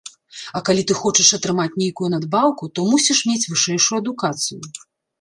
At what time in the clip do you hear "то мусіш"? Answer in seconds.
2.75-3.23